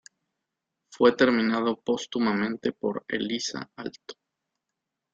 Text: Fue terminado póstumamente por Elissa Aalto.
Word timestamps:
Fue 0.89 1.11
terminado 1.11 1.79
póstumamente 1.79 2.71
por 2.71 3.05
Elissa 3.07 3.69
Aalto. 3.75 4.15